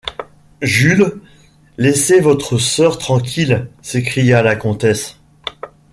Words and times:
Jules, 0.63 1.21
laissez 1.77 2.21
votre 2.21 2.57
sœur 2.57 2.97
tranquille, 2.97 3.69
s’écria 3.83 4.41
la 4.41 4.55
comtesse. 4.55 5.19